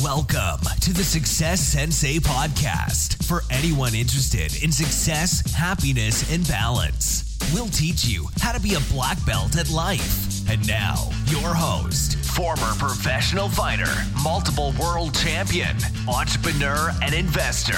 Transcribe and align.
Welcome 0.00 0.64
to 0.80 0.94
the 0.94 1.04
Success 1.04 1.60
Sensei 1.60 2.16
podcast 2.16 3.22
for 3.26 3.42
anyone 3.50 3.94
interested 3.94 4.62
in 4.64 4.72
success, 4.72 5.42
happiness, 5.52 6.32
and 6.32 6.48
balance. 6.48 7.36
We'll 7.52 7.66
teach 7.66 8.06
you 8.06 8.26
how 8.40 8.52
to 8.52 8.60
be 8.60 8.72
a 8.72 8.80
black 8.90 9.18
belt 9.26 9.58
at 9.58 9.68
life. 9.68 10.48
And 10.48 10.66
now, 10.66 11.10
your 11.26 11.54
host, 11.54 12.16
former 12.34 12.72
professional 12.78 13.50
fighter, 13.50 13.92
multiple 14.24 14.72
world 14.80 15.14
champion, 15.14 15.76
entrepreneur, 16.08 16.90
and 17.02 17.14
investor, 17.14 17.76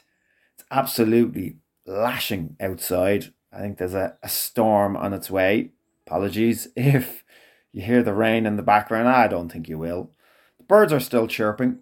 It's 0.56 0.64
absolutely 0.72 1.58
lashing 1.86 2.56
outside. 2.62 3.34
I 3.52 3.60
think 3.60 3.78
there's 3.78 3.94
a, 3.94 4.16
a 4.24 4.30
storm 4.30 4.96
on 4.96 5.14
its 5.14 5.30
way. 5.30 5.72
Apologies 6.08 6.70
if 6.78 7.26
you 7.74 7.82
hear 7.82 8.04
the 8.04 8.14
rain 8.14 8.46
in 8.46 8.56
the 8.56 8.64
background. 8.64 9.10
I 9.10 9.28
don't 9.28 9.52
think 9.52 9.68
you 9.68 9.78
will. 9.78 10.12
The 10.60 10.64
birds 10.64 10.94
are 10.94 11.02
still 11.02 11.28
chirping. 11.28 11.80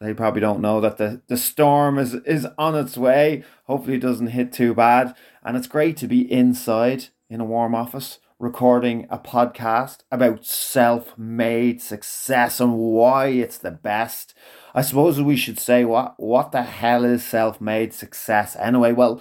They 0.00 0.14
probably 0.14 0.40
don't 0.40 0.60
know 0.60 0.80
that 0.80 0.96
the, 0.96 1.22
the 1.26 1.36
storm 1.36 1.98
is, 1.98 2.14
is 2.14 2.46
on 2.56 2.76
its 2.76 2.96
way. 2.96 3.42
Hopefully, 3.64 3.96
it 3.96 4.00
doesn't 4.02 4.28
hit 4.28 4.52
too 4.52 4.72
bad. 4.72 5.14
And 5.42 5.56
it's 5.56 5.66
great 5.66 5.96
to 5.98 6.06
be 6.06 6.30
inside 6.30 7.06
in 7.28 7.40
a 7.40 7.44
warm 7.44 7.74
office 7.74 8.18
recording 8.38 9.08
a 9.10 9.18
podcast 9.18 9.98
about 10.12 10.44
self 10.44 11.18
made 11.18 11.82
success 11.82 12.60
and 12.60 12.78
why 12.78 13.26
it's 13.26 13.58
the 13.58 13.72
best. 13.72 14.34
I 14.74 14.82
suppose 14.82 15.20
we 15.20 15.36
should 15.36 15.58
say 15.58 15.84
what, 15.84 16.14
what 16.18 16.52
the 16.52 16.62
hell 16.62 17.04
is 17.04 17.24
self 17.24 17.60
made 17.60 17.92
success 17.92 18.56
anyway? 18.56 18.92
Well, 18.92 19.20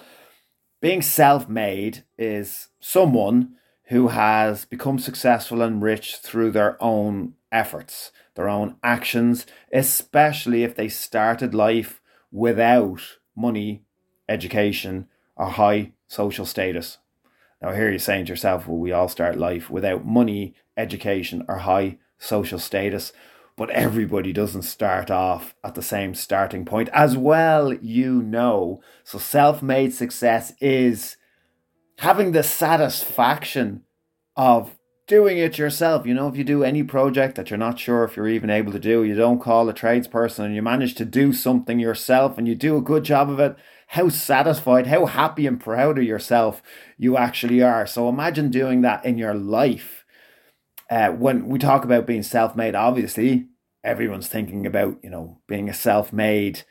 being 0.79 1.01
self 1.01 1.49
made 1.49 2.03
is 2.19 2.67
someone 2.79 3.55
who 3.85 4.09
has 4.09 4.65
become 4.65 4.99
successful 4.99 5.63
and 5.63 5.81
rich 5.81 6.17
through 6.17 6.51
their 6.51 6.81
own 6.83 7.33
efforts 7.51 8.11
their 8.37 8.47
own 8.47 8.77
actions, 8.83 9.45
especially 9.73 10.63
if 10.63 10.75
they 10.75 10.87
started 10.87 11.53
life 11.53 12.01
without 12.31 13.01
money, 13.35 13.83
education, 14.29 15.07
or 15.35 15.47
high 15.47 15.91
social 16.07 16.45
status. 16.45 16.99
Now, 17.61 17.73
here 17.73 17.89
you're 17.89 17.99
saying 17.99 18.25
to 18.25 18.31
yourself, 18.31 18.67
well, 18.67 18.77
we 18.77 18.91
all 18.91 19.09
start 19.09 19.37
life 19.37 19.71
without 19.71 20.05
money, 20.05 20.53
education, 20.77 21.43
or 21.49 21.57
high 21.57 21.97
social 22.19 22.59
status. 22.59 23.11
But 23.55 23.71
everybody 23.71 24.31
doesn't 24.31 24.61
start 24.61 25.09
off 25.09 25.55
at 25.63 25.73
the 25.73 25.81
same 25.81 26.13
starting 26.13 26.63
point, 26.63 26.89
as 26.93 27.17
well, 27.17 27.73
you 27.73 28.21
know. 28.21 28.81
So, 29.03 29.17
self 29.17 29.63
made 29.63 29.95
success 29.95 30.53
is 30.61 31.17
having 31.97 32.33
the 32.33 32.43
satisfaction 32.43 33.81
of 34.35 34.76
doing 35.07 35.37
it 35.37 35.57
yourself. 35.57 36.05
You 36.05 36.13
know, 36.13 36.27
if 36.27 36.35
you 36.35 36.43
do 36.43 36.63
any 36.63 36.83
project 36.83 37.35
that 37.35 37.49
you're 37.49 37.57
not 37.57 37.79
sure 37.79 38.03
if 38.03 38.15
you're 38.15 38.27
even 38.27 38.49
able 38.49 38.73
to 38.73 38.79
do, 38.79 39.03
you 39.03 39.15
don't 39.15 39.41
call 39.41 39.67
a 39.69 39.73
tradesperson 39.73 40.45
and 40.45 40.55
you 40.55 40.61
manage 40.61 40.95
to 40.95 41.05
do 41.05 41.33
something 41.33 41.79
yourself 41.79 42.37
and 42.37 42.47
you 42.47 42.55
do 42.55 42.77
a 42.77 42.81
good 42.81 43.03
job 43.03 43.29
of 43.29 43.39
it, 43.39 43.55
how 43.87 44.09
satisfied, 44.09 44.87
how 44.87 45.05
happy 45.05 45.47
and 45.47 45.61
proud 45.61 45.97
of 45.97 46.03
yourself 46.03 46.61
you 46.97 47.17
actually 47.17 47.63
are. 47.63 47.87
So 47.87 48.09
imagine 48.09 48.51
doing 48.51 48.81
that 48.81 49.05
in 49.05 49.17
your 49.17 49.33
life. 49.33 50.03
Uh, 50.89 51.09
when 51.09 51.47
we 51.47 51.57
talk 51.57 51.83
about 51.83 52.05
being 52.05 52.23
self 52.23 52.55
made, 52.55 52.75
obviously, 52.75 53.47
everyone's 53.83 54.27
thinking 54.27 54.65
about, 54.65 54.97
you 55.03 55.09
know, 55.09 55.39
being 55.47 55.69
a 55.69 55.73
self 55.73 56.11
made 56.11 56.63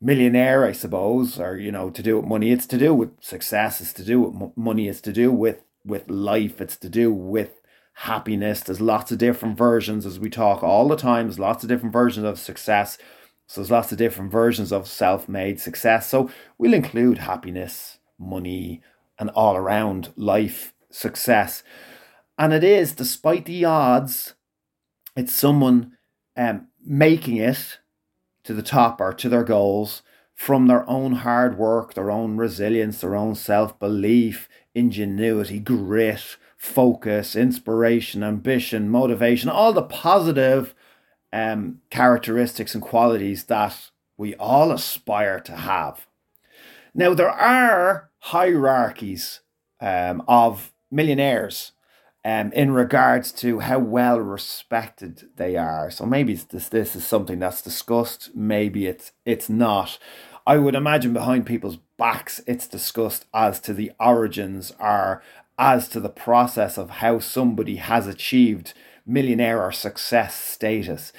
millionaire, 0.00 0.64
I 0.64 0.72
suppose, 0.72 1.40
or, 1.40 1.56
you 1.58 1.72
know, 1.72 1.90
to 1.90 2.02
do 2.02 2.16
with 2.16 2.26
money. 2.26 2.52
It's 2.52 2.66
to 2.66 2.78
do 2.78 2.94
with 2.94 3.10
success, 3.22 3.80
it's 3.80 3.92
to 3.94 4.04
do 4.04 4.20
with 4.20 4.56
money, 4.56 4.88
it's 4.88 5.00
to 5.02 5.12
do 5.12 5.32
with 5.32 5.62
with 5.84 6.10
life, 6.10 6.60
it's 6.60 6.76
to 6.78 6.88
do 6.88 7.12
with 7.12 7.60
happiness. 7.94 8.60
There's 8.60 8.80
lots 8.80 9.10
of 9.10 9.18
different 9.18 9.58
versions 9.58 10.06
as 10.06 10.20
we 10.20 10.30
talk 10.30 10.62
all 10.62 10.88
the 10.88 10.96
time. 10.96 11.26
There's 11.26 11.38
lots 11.38 11.64
of 11.64 11.68
different 11.68 11.92
versions 11.92 12.24
of 12.24 12.38
success. 12.38 12.98
So 13.46 13.60
there's 13.60 13.70
lots 13.70 13.90
of 13.92 13.98
different 13.98 14.30
versions 14.30 14.72
of 14.72 14.86
self-made 14.86 15.58
success. 15.60 16.08
So 16.08 16.30
we'll 16.58 16.74
include 16.74 17.18
happiness, 17.18 17.98
money, 18.18 18.82
and 19.18 19.30
all 19.30 19.56
around 19.56 20.12
life 20.16 20.74
success. 20.90 21.62
And 22.38 22.52
it 22.52 22.62
is, 22.62 22.92
despite 22.92 23.46
the 23.46 23.64
odds, 23.64 24.34
it's 25.16 25.32
someone 25.32 25.96
um, 26.36 26.68
making 26.84 27.38
it 27.38 27.78
to 28.44 28.54
the 28.54 28.62
top 28.62 29.00
or 29.00 29.12
to 29.14 29.28
their 29.28 29.44
goals 29.44 30.02
from 30.38 30.68
their 30.68 30.88
own 30.88 31.14
hard 31.14 31.58
work, 31.58 31.94
their 31.94 32.12
own 32.12 32.36
resilience, 32.36 33.00
their 33.00 33.16
own 33.16 33.34
self 33.34 33.76
belief, 33.80 34.48
ingenuity, 34.72 35.58
grit, 35.58 36.36
focus, 36.56 37.34
inspiration, 37.34 38.22
ambition, 38.22 38.88
motivation, 38.88 39.48
all 39.48 39.72
the 39.72 39.82
positive 39.82 40.76
um, 41.32 41.80
characteristics 41.90 42.72
and 42.72 42.84
qualities 42.84 43.46
that 43.46 43.90
we 44.16 44.36
all 44.36 44.70
aspire 44.70 45.40
to 45.40 45.56
have. 45.56 46.06
Now, 46.94 47.14
there 47.14 47.28
are 47.28 48.08
hierarchies 48.20 49.40
um, 49.80 50.22
of 50.28 50.72
millionaires 50.88 51.72
um, 52.24 52.52
in 52.52 52.70
regards 52.70 53.32
to 53.32 53.58
how 53.58 53.80
well 53.80 54.20
respected 54.20 55.30
they 55.36 55.56
are. 55.56 55.90
So 55.90 56.06
maybe 56.06 56.34
this 56.34 56.68
this 56.68 56.94
is 56.94 57.04
something 57.04 57.40
that's 57.40 57.60
discussed. 57.60 58.30
Maybe 58.36 58.86
it's 58.86 59.10
it's 59.24 59.48
not. 59.48 59.98
I 60.48 60.56
would 60.56 60.74
imagine 60.74 61.12
behind 61.12 61.44
people's 61.44 61.76
backs 61.98 62.40
it's 62.46 62.66
discussed 62.66 63.26
as 63.34 63.60
to 63.60 63.74
the 63.74 63.92
origins 64.00 64.72
or 64.80 65.22
as 65.58 65.90
to 65.90 66.00
the 66.00 66.08
process 66.08 66.78
of 66.78 66.88
how 66.88 67.18
somebody 67.18 67.76
has 67.76 68.06
achieved 68.06 68.72
millionaire 69.04 69.62
or 69.62 69.72
success 69.72 70.34
status. 70.34 71.12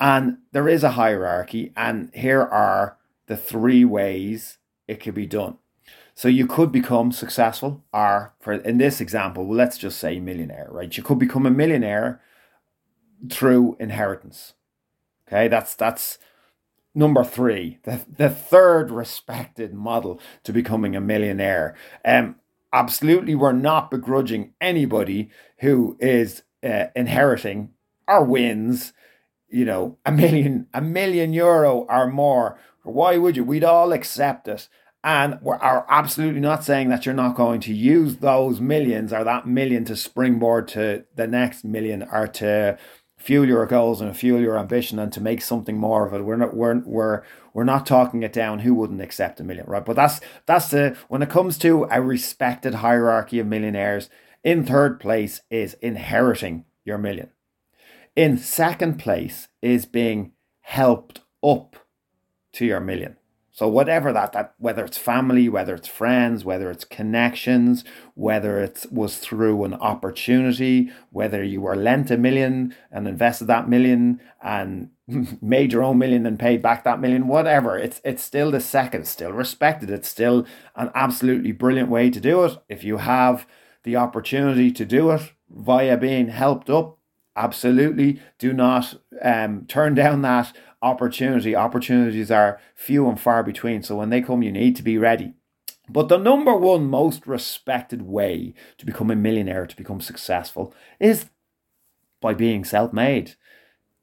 And 0.00 0.38
there 0.50 0.68
is 0.68 0.82
a 0.82 0.90
hierarchy, 0.90 1.72
and 1.76 2.10
here 2.12 2.42
are 2.42 2.96
the 3.26 3.36
three 3.36 3.84
ways 3.84 4.58
it 4.88 4.98
could 4.98 5.14
be 5.14 5.26
done. 5.26 5.58
So 6.16 6.26
you 6.26 6.48
could 6.48 6.72
become 6.72 7.12
successful, 7.12 7.84
or 7.92 8.34
for 8.40 8.54
in 8.54 8.78
this 8.78 9.00
example, 9.00 9.46
well, 9.46 9.56
let's 9.56 9.78
just 9.78 10.00
say 10.00 10.18
millionaire, 10.18 10.66
right? 10.72 10.96
You 10.96 11.04
could 11.04 11.20
become 11.20 11.46
a 11.46 11.52
millionaire 11.52 12.20
through 13.30 13.76
inheritance. 13.78 14.54
Okay, 15.28 15.46
that's 15.46 15.76
that's 15.76 16.18
number 16.94 17.24
three, 17.24 17.78
the, 17.84 18.00
the 18.08 18.30
third 18.30 18.90
respected 18.90 19.72
model 19.74 20.20
to 20.44 20.52
becoming 20.52 20.94
a 20.96 21.00
millionaire. 21.00 21.74
Um, 22.04 22.36
absolutely, 22.72 23.34
we're 23.34 23.52
not 23.52 23.90
begrudging 23.90 24.54
anybody 24.60 25.30
who 25.58 25.96
is 26.00 26.42
uh, 26.62 26.86
inheriting 26.94 27.70
or 28.06 28.24
wins, 28.24 28.92
you 29.48 29.64
know, 29.64 29.98
a 30.04 30.12
million, 30.12 30.66
a 30.74 30.80
million 30.80 31.32
euro 31.32 31.86
or 31.88 32.08
more. 32.08 32.58
Why 32.82 33.16
would 33.16 33.36
you? 33.36 33.44
We'd 33.44 33.64
all 33.64 33.92
accept 33.92 34.48
it. 34.48 34.68
And 35.04 35.38
we're 35.42 35.56
are 35.56 35.84
absolutely 35.88 36.40
not 36.40 36.62
saying 36.62 36.88
that 36.90 37.04
you're 37.04 37.14
not 37.14 37.34
going 37.34 37.60
to 37.62 37.74
use 37.74 38.18
those 38.18 38.60
millions 38.60 39.12
or 39.12 39.24
that 39.24 39.48
million 39.48 39.84
to 39.86 39.96
springboard 39.96 40.68
to 40.68 41.04
the 41.16 41.26
next 41.26 41.64
million 41.64 42.04
or 42.04 42.28
to 42.28 42.78
fuel 43.22 43.46
your 43.46 43.64
goals 43.66 44.00
and 44.00 44.16
fuel 44.16 44.40
your 44.40 44.58
ambition 44.58 44.98
and 44.98 45.12
to 45.12 45.20
make 45.20 45.40
something 45.40 45.76
more 45.76 46.06
of 46.06 46.12
it. 46.12 46.24
We're 46.24 46.36
not 46.36 46.54
we're 46.54 46.78
we're 46.80 47.22
we're 47.54 47.64
not 47.64 47.86
talking 47.86 48.22
it 48.22 48.32
down. 48.32 48.60
Who 48.60 48.74
wouldn't 48.74 49.00
accept 49.00 49.40
a 49.40 49.44
million, 49.44 49.66
right? 49.66 49.84
But 49.84 49.96
that's 49.96 50.20
that's 50.46 50.70
the 50.70 50.96
when 51.08 51.22
it 51.22 51.30
comes 51.30 51.56
to 51.58 51.86
a 51.90 52.02
respected 52.02 52.74
hierarchy 52.74 53.38
of 53.38 53.46
millionaires. 53.46 54.10
In 54.42 54.66
third 54.66 54.98
place 54.98 55.40
is 55.50 55.74
inheriting 55.74 56.64
your 56.84 56.98
million. 56.98 57.30
In 58.16 58.38
second 58.38 58.98
place 58.98 59.46
is 59.62 59.86
being 59.86 60.32
helped 60.60 61.20
up 61.44 61.76
to 62.54 62.66
your 62.66 62.80
million. 62.80 63.16
So 63.54 63.68
whatever 63.68 64.14
that 64.14 64.32
that 64.32 64.54
whether 64.56 64.82
it's 64.82 64.96
family, 64.96 65.46
whether 65.46 65.74
it's 65.74 65.86
friends, 65.86 66.42
whether 66.42 66.70
it's 66.70 66.86
connections, 66.86 67.84
whether 68.14 68.60
it 68.60 68.86
was 68.90 69.18
through 69.18 69.64
an 69.64 69.74
opportunity, 69.74 70.90
whether 71.10 71.44
you 71.44 71.60
were 71.60 71.76
lent 71.76 72.10
a 72.10 72.16
million 72.16 72.74
and 72.90 73.06
invested 73.06 73.44
that 73.48 73.68
million 73.68 74.20
and 74.42 74.88
made 75.42 75.70
your 75.70 75.82
own 75.82 75.98
million 75.98 76.24
and 76.24 76.38
paid 76.38 76.62
back 76.62 76.82
that 76.84 76.98
million, 76.98 77.28
whatever, 77.28 77.76
it's 77.76 78.00
it's 78.04 78.22
still 78.22 78.50
the 78.50 78.60
second, 78.60 79.06
still 79.06 79.32
respected. 79.32 79.90
It's 79.90 80.08
still 80.08 80.46
an 80.74 80.90
absolutely 80.94 81.52
brilliant 81.52 81.90
way 81.90 82.08
to 82.08 82.20
do 82.20 82.44
it. 82.44 82.56
If 82.70 82.82
you 82.84 82.96
have 82.98 83.46
the 83.82 83.96
opportunity 83.96 84.70
to 84.72 84.86
do 84.86 85.10
it 85.10 85.30
via 85.50 85.98
being 85.98 86.28
helped 86.28 86.70
up, 86.70 86.96
absolutely 87.36 88.18
do 88.38 88.54
not 88.54 88.94
um, 89.22 89.66
turn 89.66 89.94
down 89.94 90.22
that 90.22 90.56
opportunity, 90.82 91.54
opportunities 91.56 92.30
are 92.30 92.60
few 92.74 93.08
and 93.08 93.18
far 93.18 93.42
between. 93.42 93.82
So 93.82 93.96
when 93.96 94.10
they 94.10 94.20
come, 94.20 94.42
you 94.42 94.52
need 94.52 94.76
to 94.76 94.82
be 94.82 94.98
ready. 94.98 95.34
But 95.88 96.08
the 96.08 96.16
number 96.16 96.54
one 96.54 96.88
most 96.88 97.26
respected 97.26 98.02
way 98.02 98.54
to 98.78 98.86
become 98.86 99.10
a 99.10 99.16
millionaire, 99.16 99.66
to 99.66 99.76
become 99.76 100.00
successful, 100.00 100.74
is 101.00 101.26
by 102.20 102.34
being 102.34 102.64
self 102.64 102.92
made, 102.92 103.34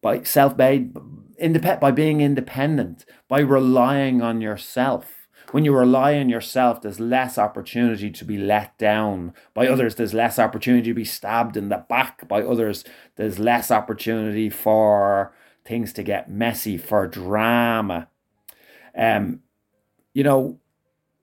by 0.02 0.24
self 0.24 0.58
made, 0.58 0.96
independent, 1.38 1.82
by 1.82 1.92
being 1.92 2.22
independent, 2.22 3.06
by 3.28 3.40
relying 3.40 4.22
on 4.22 4.42
yourself. 4.42 5.16
When 5.52 5.66
you 5.66 5.76
rely 5.76 6.16
on 6.16 6.30
yourself, 6.30 6.82
there's 6.82 7.00
less 7.00 7.40
opportunity 7.40 8.12
to 8.12 8.26
be 8.26 8.38
let 8.38 8.78
down 8.78 9.34
by 9.56 9.68
others. 9.68 9.96
There's 9.96 10.14
less 10.14 10.38
opportunity 10.38 10.90
to 10.90 10.94
be 10.94 11.06
stabbed 11.06 11.58
in 11.58 11.70
the 11.70 11.86
back 11.90 12.28
by 12.28 12.44
others. 12.44 12.84
There's 13.16 13.40
less 13.40 13.72
opportunity 13.72 14.52
for 14.52 15.34
things 15.70 15.94
to 15.94 16.04
get 16.04 16.32
messy, 16.32 16.78
for 16.78 17.08
drama. 17.08 18.10
Um, 18.98 19.42
you 20.14 20.24
know, 20.24 20.60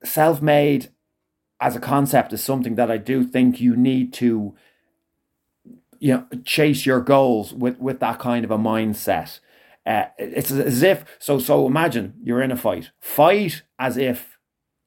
self 0.03 0.41
made 0.41 0.89
as 1.59 1.75
a 1.75 1.79
concept 1.79 2.31
is 2.33 2.41
something 2.41 2.75
that 2.75 2.89
I 2.89 2.97
do 2.97 3.23
think 3.23 3.59
you 3.59 3.75
need 3.75 4.13
to 4.13 4.55
you 5.99 6.13
know 6.13 6.27
chase 6.45 6.85
your 6.85 7.01
goals 7.01 7.53
with 7.53 7.77
with 7.79 7.99
that 7.99 8.19
kind 8.19 8.45
of 8.45 8.51
a 8.51 8.57
mindset. 8.57 9.39
Uh, 9.85 10.05
it's 10.17 10.51
as 10.51 10.81
if 10.81 11.03
so 11.19 11.39
so 11.39 11.67
imagine 11.67 12.13
you're 12.23 12.41
in 12.41 12.51
a 12.51 12.57
fight. 12.57 12.91
Fight 12.99 13.63
as 13.77 13.97
if 13.97 14.37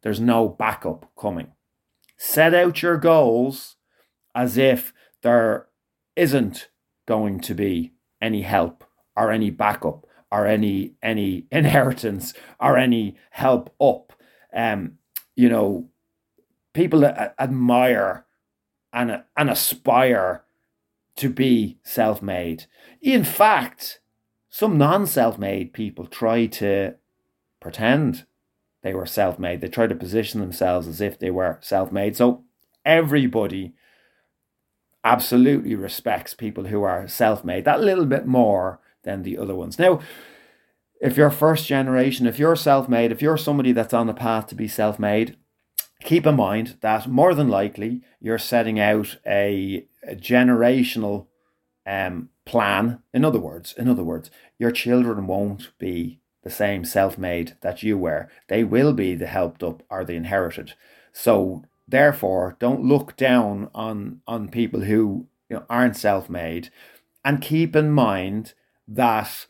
there's 0.03 0.21
no 0.21 0.49
backup 0.49 1.11
coming. 1.19 1.53
Set 2.17 2.55
out 2.55 2.83
your 2.83 2.97
goals 2.97 3.77
as 4.35 4.57
if 4.57 4.95
there 5.23 5.67
isn't 6.17 6.71
going 7.07 7.41
to 7.41 7.55
be 7.55 7.93
any 8.23 8.43
help 8.43 8.85
or 9.21 9.31
any 9.31 9.51
backup 9.51 10.07
or 10.33 10.47
any 10.47 10.95
any 11.03 11.47
inheritance 11.53 12.35
or 12.59 12.77
any 12.77 13.17
help 13.31 13.75
up 13.81 14.13
um 14.55 14.99
you 15.41 15.49
know, 15.49 15.89
people 16.75 17.03
admire 17.05 18.27
and, 18.93 19.23
and 19.37 19.49
aspire 19.49 20.45
to 21.17 21.31
be 21.31 21.79
self 21.83 22.21
made. 22.21 22.67
In 23.01 23.25
fact, 23.25 24.01
some 24.51 24.77
non 24.77 25.07
self 25.07 25.39
made 25.39 25.73
people 25.73 26.07
try 26.07 26.45
to 26.47 26.95
pretend 27.59 28.27
they 28.83 28.93
were 28.93 29.07
self 29.07 29.39
made. 29.39 29.63
They 29.63 29.69
try 29.69 29.87
to 29.87 29.95
position 29.95 30.41
themselves 30.41 30.87
as 30.87 31.01
if 31.01 31.19
they 31.19 31.31
were 31.31 31.59
self 31.63 31.91
made. 31.91 32.17
So 32.17 32.45
everybody 32.85 33.73
absolutely 35.03 35.75
respects 35.75 36.35
people 36.35 36.67
who 36.67 36.83
are 36.83 37.09
self 37.09 37.45
made 37.45 37.65
that 37.65 37.81
little 37.81 38.05
bit 38.05 38.27
more 38.27 38.81
than 39.03 39.23
the 39.23 39.39
other 39.39 39.55
ones. 39.55 39.79
Now, 39.79 40.01
if 41.01 41.17
you're 41.17 41.31
first 41.31 41.67
generation, 41.67 42.27
if 42.27 42.39
you're 42.39 42.57
self 42.57 42.89
made, 42.89 43.11
if 43.11 43.23
you're 43.23 43.39
somebody 43.39 43.73
that's 43.73 43.95
on 43.95 44.07
the 44.07 44.15
path 44.15 44.47
to 44.49 44.55
be 44.55 44.69
self 44.69 44.99
made, 44.99 45.37
keep 46.03 46.27
in 46.27 46.37
mind 46.37 46.77
that 46.81 47.09
more 47.09 47.35
than 47.35 47.49
likely 47.49 48.03
you're 48.21 48.39
setting 48.39 48.79
out 48.79 49.19
a, 49.27 49.87
a 50.07 50.15
generational 50.15 51.27
um, 51.87 52.29
plan. 52.45 53.03
In 53.15 53.25
other 53.25 53.39
words, 53.39 53.75
in 53.77 53.89
other 53.89 54.05
words, 54.05 54.31
your 54.59 54.71
children 54.71 55.27
won't 55.27 55.71
be 55.79 56.21
the 56.43 56.51
same 56.51 56.85
self-made 56.85 57.57
that 57.61 57.83
you 57.83 57.99
were. 57.99 58.29
They 58.49 58.65
will 58.65 58.93
be 58.93 59.15
the 59.15 59.27
helped 59.27 59.63
up 59.63 59.83
or 59.91 60.05
the 60.05 60.15
inherited. 60.15 60.75
So 61.13 61.65
therefore, 61.87 62.57
don't 62.59 62.85
look 62.85 63.17
down 63.17 63.69
on 63.75 64.21
on 64.27 64.49
people 64.49 64.83
who 64.83 65.27
you 65.49 65.57
know, 65.57 65.65
aren't 65.69 65.97
self-made, 65.97 66.71
and 67.25 67.43
keep 67.43 67.77
in 67.77 67.91
mind 67.91 68.55
that 68.91 69.47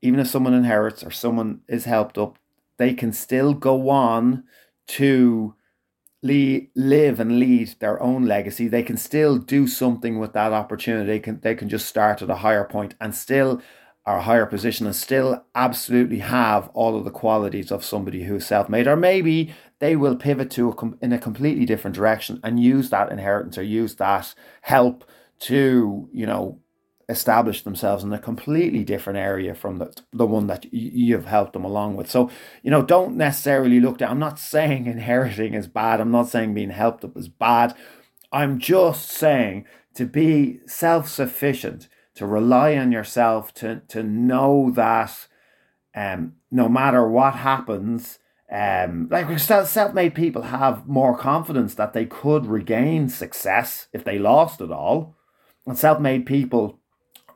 even 0.00 0.20
if 0.20 0.28
someone 0.28 0.54
inherits 0.54 1.02
or 1.02 1.10
someone 1.10 1.60
is 1.68 1.84
helped 1.84 2.16
up, 2.16 2.38
they 2.78 2.94
can 2.94 3.12
still 3.12 3.52
go 3.52 3.90
on 3.90 4.44
to 4.86 5.54
live 6.22 7.20
and 7.20 7.38
lead 7.38 7.74
their 7.78 8.00
own 8.02 8.24
legacy. 8.24 8.66
They 8.68 8.82
can 8.82 8.96
still 8.96 9.38
do 9.38 9.66
something 9.66 10.18
with 10.18 10.32
that 10.32 10.52
opportunity. 10.52 11.06
They 11.06 11.20
can 11.20 11.40
they 11.40 11.54
can 11.54 11.68
just 11.68 11.86
start 11.86 12.22
at 12.22 12.30
a 12.30 12.36
higher 12.36 12.64
point 12.64 12.94
and 13.00 13.14
still 13.14 13.62
are 14.08 14.18
a 14.18 14.22
higher 14.22 14.46
position 14.46 14.86
and 14.86 14.96
still 14.96 15.44
absolutely 15.54 16.20
have 16.20 16.68
all 16.68 16.96
of 16.96 17.04
the 17.04 17.10
qualities 17.10 17.70
of 17.70 17.84
somebody 17.84 18.22
who's 18.24 18.46
self-made 18.46 18.86
or 18.86 18.96
maybe 18.96 19.54
they 19.80 19.96
will 19.96 20.16
pivot 20.16 20.50
to 20.50 20.70
a, 20.70 21.04
in 21.04 21.12
a 21.12 21.18
completely 21.18 21.66
different 21.66 21.94
direction 21.94 22.40
and 22.42 22.58
use 22.58 22.88
that 22.88 23.12
inheritance 23.12 23.58
or 23.58 23.62
use 23.62 23.96
that 23.96 24.34
help 24.62 25.04
to 25.38 26.08
you 26.10 26.24
know 26.24 26.58
establish 27.08 27.62
themselves 27.62 28.04
in 28.04 28.12
a 28.12 28.18
completely 28.18 28.84
different 28.84 29.18
area 29.18 29.54
from 29.54 29.78
the, 29.78 29.94
the 30.12 30.26
one 30.26 30.46
that 30.46 30.72
you've 30.72 31.24
helped 31.24 31.54
them 31.54 31.64
along 31.64 31.96
with. 31.96 32.10
So, 32.10 32.30
you 32.62 32.70
know, 32.70 32.82
don't 32.82 33.16
necessarily 33.16 33.80
look 33.80 33.98
down. 33.98 34.10
I'm 34.10 34.18
not 34.18 34.38
saying 34.54 34.86
inheriting 34.86 35.54
is 35.54 35.66
bad. 35.66 36.00
I'm 36.00 36.10
not 36.10 36.28
saying 36.28 36.54
being 36.54 36.70
helped 36.70 37.04
up 37.04 37.16
is 37.16 37.28
bad. 37.28 37.74
I'm 38.30 38.58
just 38.58 39.08
saying 39.08 39.64
to 39.94 40.04
be 40.04 40.60
self 40.66 41.08
sufficient, 41.08 41.88
to 42.14 42.26
rely 42.26 42.76
on 42.76 42.92
yourself, 42.92 43.54
to, 43.54 43.80
to 43.88 44.02
know 44.02 44.70
that 44.74 45.28
um, 45.94 46.34
no 46.50 46.68
matter 46.68 47.08
what 47.08 47.36
happens, 47.36 48.18
um, 48.52 49.08
like 49.10 49.38
self 49.38 49.94
made 49.94 50.14
people 50.14 50.42
have 50.42 50.86
more 50.86 51.16
confidence 51.16 51.74
that 51.74 51.94
they 51.94 52.04
could 52.04 52.46
regain 52.46 53.08
success 53.08 53.88
if 53.92 54.04
they 54.04 54.18
lost 54.18 54.60
it 54.60 54.70
all. 54.70 55.16
And 55.66 55.76
self 55.76 56.00
made 56.00 56.26
people 56.26 56.77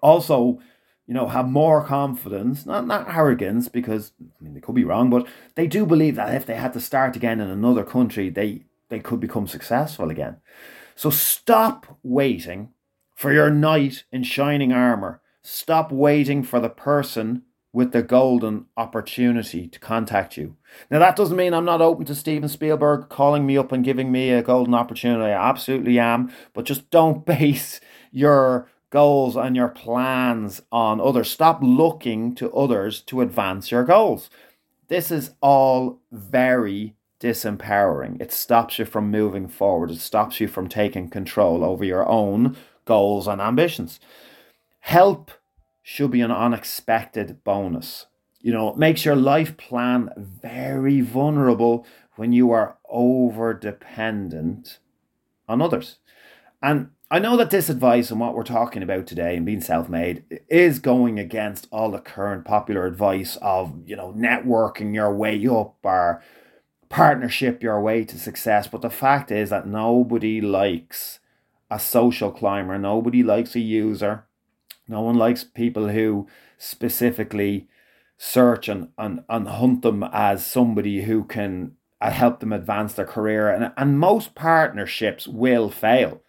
also, 0.02 0.60
you 1.06 1.14
know, 1.14 1.28
have 1.28 1.48
more 1.48 1.84
confidence, 1.84 2.66
not 2.66 2.86
not 2.86 3.08
arrogance, 3.08 3.68
because 3.68 4.12
I 4.20 4.44
mean 4.44 4.54
they 4.54 4.60
could 4.60 4.74
be 4.74 4.84
wrong, 4.84 5.10
but 5.10 5.26
they 5.54 5.66
do 5.66 5.86
believe 5.86 6.16
that 6.16 6.34
if 6.34 6.46
they 6.46 6.56
had 6.56 6.72
to 6.74 6.80
start 6.80 7.16
again 7.16 7.40
in 7.40 7.48
another 7.48 7.84
country, 7.84 8.28
they 8.28 8.64
they 8.88 9.00
could 9.00 9.20
become 9.20 9.46
successful 9.46 10.10
again. 10.10 10.36
So 10.94 11.10
stop 11.10 11.98
waiting 12.02 12.70
for 13.14 13.32
your 13.32 13.50
knight 13.50 14.04
in 14.12 14.22
shining 14.22 14.72
armor. 14.72 15.20
Stop 15.42 15.90
waiting 15.90 16.42
for 16.42 16.60
the 16.60 16.68
person 16.68 17.42
with 17.72 17.92
the 17.92 18.02
golden 18.02 18.66
opportunity 18.76 19.66
to 19.66 19.80
contact 19.80 20.36
you. 20.36 20.56
Now, 20.90 20.98
that 20.98 21.16
doesn't 21.16 21.36
mean 21.36 21.54
I'm 21.54 21.64
not 21.64 21.80
open 21.80 22.04
to 22.06 22.14
Steven 22.14 22.48
Spielberg 22.48 23.08
calling 23.08 23.46
me 23.46 23.56
up 23.56 23.72
and 23.72 23.84
giving 23.84 24.12
me 24.12 24.30
a 24.30 24.42
golden 24.42 24.74
opportunity. 24.74 25.32
I 25.32 25.48
absolutely 25.48 25.98
am. 25.98 26.30
But 26.52 26.66
just 26.66 26.90
don't 26.90 27.24
base 27.26 27.80
your 28.10 28.68
goals 28.92 29.36
and 29.36 29.56
your 29.56 29.68
plans 29.68 30.62
on 30.70 31.00
others. 31.00 31.30
Stop 31.30 31.60
looking 31.62 32.34
to 32.36 32.52
others 32.52 33.00
to 33.00 33.22
advance 33.22 33.72
your 33.72 33.82
goals. 33.82 34.30
This 34.88 35.10
is 35.10 35.32
all 35.40 35.98
very 36.12 36.94
disempowering. 37.18 38.20
It 38.20 38.32
stops 38.32 38.78
you 38.78 38.84
from 38.84 39.10
moving 39.10 39.48
forward, 39.48 39.90
it 39.90 39.98
stops 39.98 40.40
you 40.40 40.46
from 40.46 40.68
taking 40.68 41.08
control 41.08 41.64
over 41.64 41.84
your 41.84 42.06
own 42.06 42.56
goals 42.84 43.26
and 43.26 43.40
ambitions. 43.40 43.98
Help 44.80 45.30
should 45.82 46.10
be 46.10 46.20
an 46.20 46.30
unexpected 46.30 47.42
bonus. 47.44 48.06
You 48.40 48.52
know, 48.52 48.68
it 48.68 48.76
makes 48.76 49.04
your 49.04 49.16
life 49.16 49.56
plan 49.56 50.10
very 50.16 51.00
vulnerable 51.00 51.86
when 52.16 52.32
you 52.32 52.50
are 52.50 52.76
over 52.90 53.54
dependent 53.54 54.80
on 55.48 55.62
others. 55.62 55.98
And 56.60 56.90
I 57.12 57.18
know 57.18 57.36
that 57.36 57.50
this 57.50 57.68
advice 57.68 58.10
and 58.10 58.18
what 58.18 58.34
we're 58.34 58.42
talking 58.42 58.82
about 58.82 59.06
today 59.06 59.36
and 59.36 59.44
being 59.44 59.60
self-made 59.60 60.40
is 60.48 60.78
going 60.78 61.18
against 61.18 61.68
all 61.70 61.90
the 61.90 61.98
current 61.98 62.46
popular 62.46 62.86
advice 62.86 63.36
of, 63.42 63.74
you 63.84 63.94
know, 63.94 64.14
networking 64.16 64.94
your 64.94 65.14
way 65.14 65.46
up 65.46 65.76
or 65.82 66.22
partnership 66.88 67.62
your 67.62 67.82
way 67.82 68.02
to 68.06 68.18
success. 68.18 68.66
But 68.66 68.80
the 68.80 68.88
fact 68.88 69.30
is 69.30 69.50
that 69.50 69.66
nobody 69.66 70.40
likes 70.40 71.18
a 71.70 71.78
social 71.78 72.30
climber. 72.30 72.78
Nobody 72.78 73.22
likes 73.22 73.54
a 73.54 73.60
user. 73.60 74.24
No 74.88 75.02
one 75.02 75.16
likes 75.16 75.44
people 75.44 75.88
who 75.88 76.26
specifically 76.56 77.68
search 78.16 78.70
and, 78.70 78.88
and, 78.96 79.22
and 79.28 79.48
hunt 79.48 79.82
them 79.82 80.02
as 80.14 80.46
somebody 80.46 81.02
who 81.02 81.24
can 81.24 81.72
uh, 82.00 82.10
help 82.10 82.40
them 82.40 82.54
advance 82.54 82.94
their 82.94 83.04
career. 83.04 83.50
And, 83.50 83.70
and 83.76 83.98
most 83.98 84.34
partnerships 84.34 85.28
will 85.28 85.70
fail 85.70 86.22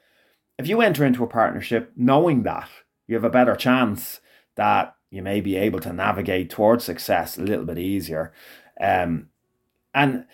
if 0.57 0.67
you 0.67 0.81
enter 0.81 1.05
into 1.05 1.23
a 1.23 1.27
partnership 1.27 1.91
knowing 1.95 2.43
that, 2.43 2.69
you 3.07 3.15
have 3.15 3.23
a 3.23 3.29
better 3.29 3.55
chance 3.55 4.21
that 4.55 4.95
you 5.09 5.21
may 5.21 5.41
be 5.41 5.55
able 5.55 5.79
to 5.79 5.93
navigate 5.93 6.49
towards 6.49 6.83
success 6.83 7.37
a 7.37 7.41
little 7.41 7.65
bit 7.65 7.77
easier. 7.77 8.33
Um, 8.79 9.29
and 9.93 10.25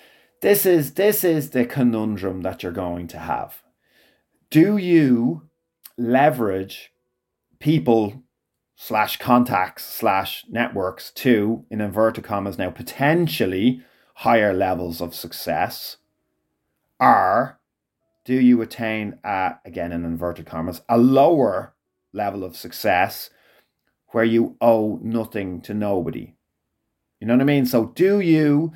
this 0.42 0.66
is 0.66 0.94
this 0.94 1.24
is 1.24 1.50
the 1.50 1.66
conundrum 1.66 2.42
that 2.42 2.64
you're 2.64 2.72
going 2.72 3.08
to 3.08 3.20
have. 3.20 3.62
Do 4.50 4.78
you 4.78 5.50
leverage 5.98 6.94
people 7.60 8.24
slash 8.76 9.18
contacts 9.18 9.84
slash 9.84 10.46
networks 10.50 11.12
to, 11.12 11.66
in 11.70 11.82
inverted 11.82 12.24
commas 12.24 12.58
now, 12.58 12.70
potentially 12.70 13.84
higher 14.16 14.54
levels 14.54 15.02
of 15.02 15.14
success? 15.14 15.98
Or 17.00 17.59
do 18.30 18.40
you 18.40 18.62
attain, 18.62 19.18
a, 19.24 19.56
again 19.66 19.92
in 19.92 20.06
inverted 20.06 20.46
commas, 20.46 20.84
a 20.88 21.00
lower 21.00 21.74
level 22.14 22.44
of 22.44 22.56
success 22.56 23.32
where 24.10 24.24
you 24.24 24.56
owe 24.62 25.00
nothing 25.02 25.60
to 25.62 25.74
nobody? 25.74 26.36
You 27.20 27.26
know 27.26 27.34
what 27.34 27.42
I 27.42 27.46
mean? 27.46 27.66
So 27.66 27.86
do 27.86 28.20
you 28.20 28.72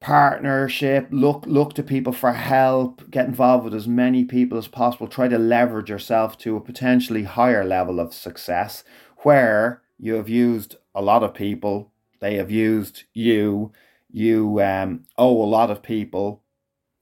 partnership, 0.00 1.08
look 1.10 1.44
look 1.44 1.74
to 1.74 1.82
people 1.82 2.12
for 2.12 2.34
help, 2.34 3.10
get 3.10 3.26
involved 3.26 3.64
with 3.64 3.74
as 3.74 3.88
many 3.88 4.24
people 4.24 4.56
as 4.56 4.68
possible, 4.68 5.08
try 5.08 5.26
to 5.26 5.38
leverage 5.38 5.90
yourself 5.90 6.38
to 6.38 6.56
a 6.56 6.60
potentially 6.60 7.24
higher 7.24 7.64
level 7.64 7.98
of 7.98 8.14
success 8.14 8.84
where 9.24 9.82
you 9.98 10.14
have 10.14 10.28
used 10.28 10.76
a 10.94 11.02
lot 11.02 11.24
of 11.24 11.34
people, 11.34 11.90
they 12.20 12.36
have 12.36 12.52
used 12.52 13.02
you, 13.12 13.72
you 14.08 14.62
um, 14.62 15.04
owe 15.16 15.42
a 15.42 15.50
lot 15.50 15.68
of 15.68 15.82
people, 15.82 16.44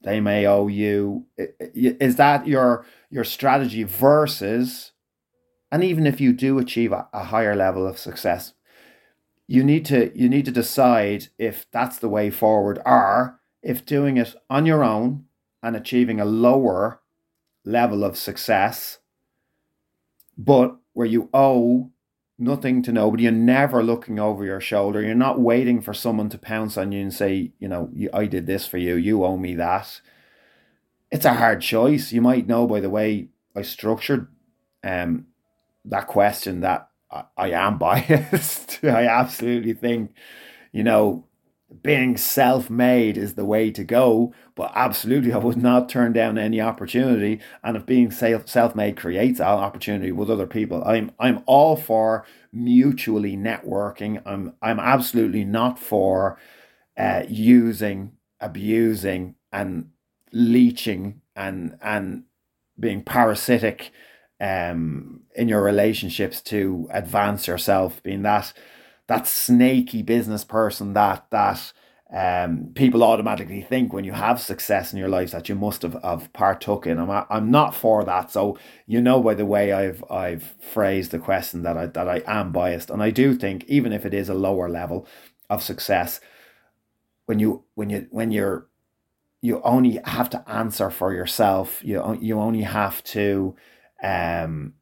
they 0.07 0.19
may 0.19 0.45
owe 0.45 0.67
you. 0.67 1.25
Is 1.37 2.15
that 2.15 2.47
your 2.47 2.85
your 3.09 3.23
strategy 3.23 3.83
versus 3.83 4.91
and 5.71 5.83
even 5.83 6.07
if 6.07 6.21
you 6.21 6.33
do 6.33 6.59
achieve 6.59 6.91
a, 6.91 7.07
a 7.11 7.25
higher 7.25 7.55
level 7.55 7.85
of 7.85 7.97
success, 7.97 8.53
you 9.47 9.63
need 9.63 9.85
to 9.85 10.17
you 10.17 10.29
need 10.29 10.45
to 10.45 10.51
decide 10.51 11.27
if 11.37 11.65
that's 11.71 11.97
the 11.97 12.09
way 12.09 12.29
forward 12.29 12.79
or 12.85 13.39
if 13.63 13.85
doing 13.85 14.17
it 14.17 14.35
on 14.49 14.65
your 14.65 14.83
own 14.83 15.25
and 15.63 15.75
achieving 15.75 16.19
a 16.19 16.25
lower 16.25 17.01
level 17.65 18.03
of 18.03 18.17
success 18.17 18.99
but 20.37 20.77
where 20.93 21.07
you 21.07 21.29
owe 21.33 21.91
nothing 22.39 22.83
to 22.83 22.91
nobody 22.91 23.23
you're 23.23 23.31
never 23.31 23.83
looking 23.83 24.19
over 24.19 24.45
your 24.45 24.61
shoulder. 24.61 25.01
You're 25.01 25.15
not 25.15 25.39
waiting 25.39 25.81
for 25.81 25.93
someone 25.93 26.29
to 26.29 26.37
pounce 26.37 26.77
on 26.77 26.91
you 26.91 27.01
and 27.01 27.13
say 27.13 27.51
you 27.59 27.67
know 27.67 27.91
i 28.13 28.25
did 28.25 28.45
this 28.45 28.67
for 28.67 28.77
you. 28.77 28.95
You 28.95 29.23
owe 29.23 29.37
me 29.37 29.55
that. 29.55 30.01
It's 31.11 31.25
a 31.25 31.35
hard 31.35 31.61
choice. 31.61 32.11
You 32.11 32.21
might 32.21 32.47
know 32.47 32.67
by 32.67 32.79
the 32.79 32.89
way 32.89 33.29
i 33.55 33.61
structured 33.61 34.27
um 34.83 35.27
that 35.85 36.07
question 36.07 36.61
that 36.61 36.89
I, 37.09 37.51
am 37.51 37.77
biased. 37.79 38.83
I 38.83 39.07
absolutely 39.07 39.73
think, 39.73 40.13
you 40.71 40.83
know, 40.83 41.25
being 41.83 42.15
self 42.15 42.69
made 42.69 43.17
is 43.17 43.35
the 43.35 43.45
way 43.45 43.71
to 43.71 43.83
go, 43.83 44.33
but 44.55 44.71
absolutely 44.73 45.33
I 45.33 45.37
would 45.37 45.57
not 45.57 45.89
turn 45.89 46.13
down 46.13 46.37
any 46.37 46.61
opportunity. 46.61 47.39
And 47.63 47.75
if 47.75 47.85
being 47.85 48.09
self 48.11 48.75
made 48.75 48.97
creates 48.97 49.39
an 49.39 49.47
opportunity 49.47 50.11
with 50.11 50.29
other 50.29 50.47
people, 50.47 50.83
I'm 50.85 51.11
I'm 51.19 51.43
all 51.45 51.75
for 51.75 52.25
mutually 52.53 53.35
networking. 53.35 54.21
I'm 54.25 54.53
I'm 54.61 54.79
absolutely 54.79 55.43
not 55.43 55.77
for 55.77 56.39
uh, 56.97 57.23
using, 57.27 58.13
abusing, 58.39 59.35
and 59.51 59.89
leeching 60.31 61.21
and 61.35 61.77
and 61.81 62.23
being 62.79 63.03
parasitic 63.03 63.91
um, 64.39 65.21
in 65.35 65.49
your 65.49 65.63
relationships 65.63 66.41
to 66.43 66.87
advance 66.91 67.47
yourself, 67.47 68.01
being 68.03 68.21
that 68.21 68.53
that 69.07 69.27
snaky 69.27 70.01
business 70.03 70.43
person 70.43 70.93
that 70.93 71.25
that 71.31 71.71
um, 72.13 72.71
people 72.73 73.03
automatically 73.03 73.61
think 73.61 73.91
when 73.91 74.05
you 74.05 74.13
have 74.13 74.39
success 74.41 74.93
in 74.93 74.99
your 74.99 75.09
life 75.09 75.31
that 75.31 75.49
you 75.49 75.55
must 75.55 75.81
have, 75.81 75.97
have 76.03 76.31
partook 76.31 76.87
in. 76.87 76.99
I'm 76.99 77.25
I'm 77.29 77.51
not 77.51 77.75
for 77.75 78.03
that. 78.05 78.31
So 78.31 78.57
you 78.85 79.01
know 79.01 79.21
by 79.21 79.33
the 79.33 79.45
way 79.45 79.73
I've 79.73 80.03
I've 80.09 80.55
phrased 80.61 81.11
the 81.11 81.19
question 81.19 81.63
that 81.63 81.77
I 81.77 81.87
that 81.87 82.07
I 82.07 82.21
am 82.25 82.51
biased, 82.51 82.89
and 82.89 83.03
I 83.03 83.11
do 83.11 83.35
think 83.35 83.65
even 83.67 83.91
if 83.93 84.05
it 84.05 84.13
is 84.13 84.29
a 84.29 84.33
lower 84.33 84.69
level 84.69 85.07
of 85.49 85.63
success, 85.63 86.19
when 87.25 87.39
you 87.39 87.63
when 87.75 87.89
you 87.89 88.07
when 88.11 88.31
you're 88.31 88.67
you 89.41 89.61
only 89.63 89.99
have 90.05 90.29
to 90.31 90.49
answer 90.49 90.89
for 90.89 91.13
yourself. 91.13 91.81
You 91.83 92.17
you 92.19 92.39
only 92.39 92.63
have 92.63 93.03
to 93.05 93.55
um, 94.03 94.73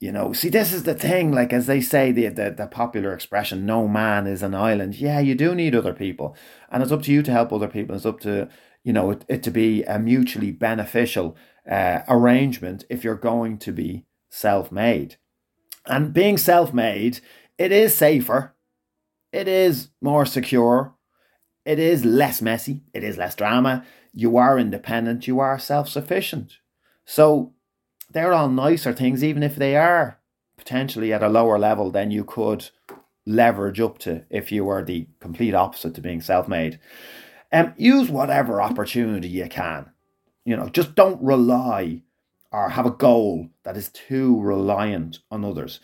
you 0.00 0.10
know, 0.10 0.32
see, 0.32 0.48
this 0.48 0.72
is 0.72 0.84
the 0.84 0.94
thing. 0.94 1.30
Like 1.30 1.52
as 1.52 1.66
they 1.66 1.82
say, 1.82 2.10
the, 2.10 2.28
the 2.28 2.50
the 2.50 2.66
popular 2.66 3.12
expression, 3.12 3.66
"No 3.66 3.86
man 3.86 4.26
is 4.26 4.42
an 4.42 4.54
island." 4.54 4.96
Yeah, 4.96 5.20
you 5.20 5.34
do 5.34 5.54
need 5.54 5.74
other 5.74 5.92
people, 5.92 6.34
and 6.70 6.82
it's 6.82 6.90
up 6.90 7.02
to 7.02 7.12
you 7.12 7.22
to 7.22 7.30
help 7.30 7.52
other 7.52 7.68
people. 7.68 7.94
It's 7.94 8.06
up 8.06 8.18
to 8.20 8.48
you 8.82 8.94
know 8.94 9.10
it, 9.10 9.26
it 9.28 9.42
to 9.42 9.50
be 9.50 9.84
a 9.84 9.98
mutually 9.98 10.52
beneficial 10.52 11.36
uh, 11.70 12.00
arrangement 12.08 12.84
if 12.88 13.04
you're 13.04 13.14
going 13.14 13.58
to 13.58 13.72
be 13.72 14.06
self-made. 14.30 15.16
And 15.86 16.14
being 16.14 16.38
self-made, 16.38 17.20
it 17.58 17.70
is 17.70 17.94
safer, 17.94 18.54
it 19.32 19.48
is 19.48 19.90
more 20.00 20.24
secure, 20.24 20.94
it 21.66 21.78
is 21.78 22.04
less 22.06 22.40
messy, 22.40 22.84
it 22.94 23.04
is 23.04 23.18
less 23.18 23.34
drama. 23.34 23.84
You 24.14 24.38
are 24.38 24.58
independent, 24.58 25.26
you 25.26 25.40
are 25.40 25.58
self-sufficient. 25.58 26.58
So 27.04 27.52
they're 28.10 28.32
all 28.32 28.48
nicer 28.48 28.92
things, 28.92 29.22
even 29.22 29.42
if 29.42 29.56
they 29.56 29.76
are 29.76 30.18
potentially 30.56 31.12
at 31.12 31.22
a 31.22 31.28
lower 31.28 31.58
level 31.58 31.90
than 31.90 32.10
you 32.10 32.24
could 32.24 32.70
leverage 33.26 33.80
up 33.80 33.98
to 33.98 34.24
if 34.30 34.50
you 34.50 34.64
were 34.64 34.84
the 34.84 35.06
complete 35.20 35.54
opposite 35.54 35.94
to 35.94 36.00
being 36.00 36.20
self-made. 36.20 36.78
Um, 37.52 37.74
use 37.76 38.10
whatever 38.10 38.60
opportunity 38.60 39.28
you 39.28 39.48
can. 39.48 39.90
You 40.44 40.56
know, 40.56 40.68
just 40.68 40.94
don't 40.94 41.22
rely 41.22 42.02
or 42.52 42.70
have 42.70 42.86
a 42.86 42.90
goal 42.90 43.48
that 43.64 43.76
is 43.76 43.88
too 43.88 44.40
reliant 44.40 45.20
on 45.30 45.44
others. 45.44 45.80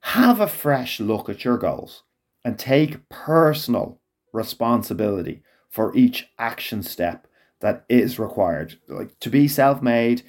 Have 0.00 0.40
a 0.40 0.46
fresh 0.46 1.00
look 1.00 1.28
at 1.28 1.44
your 1.44 1.58
goals 1.58 2.02
and 2.44 2.58
take 2.58 3.08
personal 3.08 4.00
responsibility 4.32 5.42
for 5.68 5.94
each 5.94 6.28
action 6.38 6.82
step 6.82 7.26
that 7.60 7.84
is 7.88 8.18
required. 8.18 8.78
Like 8.88 9.18
to 9.20 9.30
be 9.30 9.46
self-made, 9.48 10.22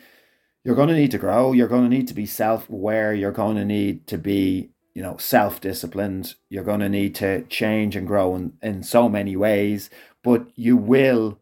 you're 0.63 0.75
going 0.75 0.89
to 0.89 0.95
need 0.95 1.11
to 1.11 1.17
grow. 1.17 1.53
You're 1.53 1.67
going 1.67 1.89
to 1.89 1.95
need 1.95 2.07
to 2.09 2.13
be 2.13 2.25
self 2.25 2.69
aware. 2.69 3.13
You're 3.13 3.31
going 3.31 3.55
to 3.57 3.65
need 3.65 4.07
to 4.07 4.17
be, 4.17 4.69
you 4.93 5.01
know, 5.01 5.17
self 5.17 5.59
disciplined. 5.59 6.35
You're 6.49 6.63
going 6.63 6.81
to 6.81 6.89
need 6.89 7.15
to 7.15 7.43
change 7.45 7.95
and 7.95 8.07
grow 8.07 8.35
in, 8.35 8.53
in 8.61 8.83
so 8.83 9.09
many 9.09 9.35
ways, 9.35 9.89
but 10.23 10.47
you 10.55 10.77
will 10.77 11.39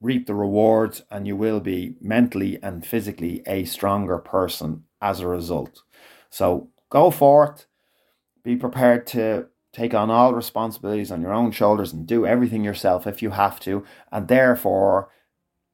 reap 0.00 0.26
the 0.26 0.34
rewards 0.34 1.02
and 1.10 1.26
you 1.26 1.36
will 1.36 1.60
be 1.60 1.96
mentally 2.00 2.58
and 2.62 2.86
physically 2.86 3.42
a 3.46 3.64
stronger 3.64 4.18
person 4.18 4.84
as 5.00 5.20
a 5.20 5.26
result. 5.26 5.82
So 6.28 6.68
go 6.90 7.10
forth, 7.10 7.66
be 8.42 8.56
prepared 8.56 9.06
to 9.08 9.46
take 9.72 9.94
on 9.94 10.10
all 10.10 10.34
responsibilities 10.34 11.10
on 11.10 11.20
your 11.20 11.32
own 11.32 11.50
shoulders 11.50 11.92
and 11.92 12.06
do 12.06 12.26
everything 12.26 12.64
yourself 12.64 13.06
if 13.06 13.22
you 13.22 13.30
have 13.30 13.60
to, 13.60 13.84
and 14.10 14.28
therefore 14.28 15.10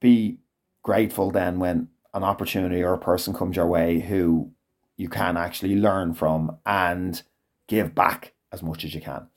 be 0.01 0.39
grateful 0.83 1.31
then 1.31 1.59
when 1.59 1.89
an 2.14 2.23
opportunity 2.23 2.83
or 2.83 2.92
a 2.92 2.99
person 2.99 3.35
comes 3.35 3.57
your 3.57 3.66
way 3.66 4.00
who 4.00 4.52
you 4.97 5.09
can 5.09 5.37
actually 5.37 5.76
learn 5.76 6.14
from 6.14 6.59
and 6.66 7.23
give 7.69 7.95
back 7.95 8.35
as 8.52 8.62
much 8.62 8.85
as 8.85 8.95
you 8.95 9.00
can. 9.00 9.28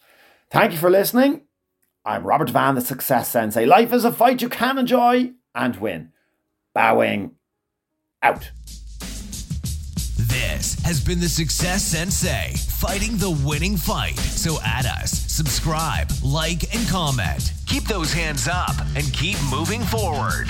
Thank 0.51 0.73
you 0.73 0.77
for 0.77 0.89
listening. 0.89 1.41
I'm 2.03 2.23
Robert 2.23 2.49
Devane, 2.49 2.75
the 2.75 2.81
Success 2.81 3.29
Sensei. 3.29 3.65
Life 3.65 3.91
is 3.91 4.05
a 4.05 4.11
fight 4.11 4.41
you 4.41 4.49
can 4.49 4.77
enjoy 4.77 5.31
and 5.55 5.75
win. 5.77 6.11
Bowing 6.73 7.31
out. 8.21 8.51
This 10.17 10.75
has 10.83 11.03
been 11.03 11.19
the 11.19 11.29
Success 11.29 11.83
Sensei, 11.83 12.53
fighting 12.79 13.17
the 13.17 13.31
winning 13.45 13.77
fight. 13.77 14.17
So 14.17 14.59
add 14.63 14.85
us, 14.85 15.11
subscribe, 15.11 16.09
like, 16.23 16.75
and 16.75 16.87
comment. 16.87 17.53
Keep 17.67 17.85
those 17.85 18.13
hands 18.13 18.47
up 18.47 18.75
and 18.95 19.11
keep 19.13 19.37
moving 19.49 19.81
forward. 19.81 20.47